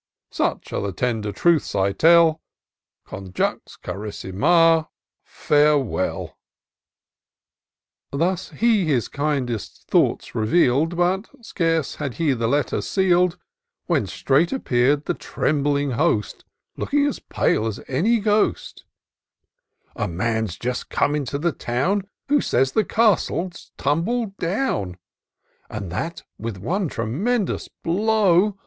Such 0.31 0.73
are 0.73 0.81
the 0.81 0.93
tender 0.93 1.31
truths 1.31 1.75
I 1.75 1.91
tell; 1.91 2.41
Conjux 3.05 3.77
carissima— 3.83 4.87
farewell!" 5.23 6.39
Thus 8.11 8.49
he 8.49 8.85
his 8.85 9.07
kindest 9.07 9.85
thoughts 9.87 10.33
reveal'd— 10.33 10.97
But 10.97 11.29
scarce 11.45 11.97
had 11.97 12.15
he 12.15 12.33
the 12.33 12.47
letter 12.47 12.81
seal'd, 12.81 13.37
When 13.85 14.07
straight 14.07 14.51
appeared 14.51 15.05
the 15.05 15.13
trembling 15.13 15.91
host, 15.91 16.45
Looking 16.77 17.05
as 17.05 17.19
pale 17.19 17.67
as 17.67 17.79
any 17.87 18.19
ghost:—" 18.19 18.85
A 19.95 20.07
man's 20.07 20.57
just 20.57 20.89
come 20.89 21.13
into 21.15 21.37
the 21.37 21.51
town. 21.51 22.07
Who 22.27 22.41
says 22.41 22.71
the 22.71 22.83
castle's 22.83 23.71
tumbled 23.77 24.35
down, 24.37 24.97
And 25.69 25.91
that, 25.91 26.23
with 26.39 26.57
one 26.57 26.87
tremendous 26.89 27.67
blow. 27.67 28.57